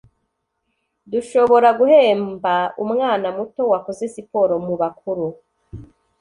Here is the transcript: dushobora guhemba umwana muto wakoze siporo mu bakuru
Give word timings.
dushobora 1.11 1.69
guhemba 1.79 2.53
umwana 2.83 3.27
muto 3.37 3.61
wakoze 3.71 4.03
siporo 4.13 4.55
mu 4.65 4.73
bakuru 4.81 5.25